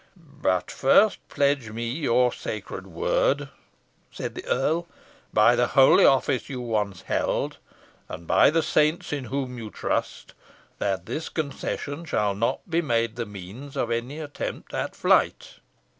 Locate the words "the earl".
4.33-4.87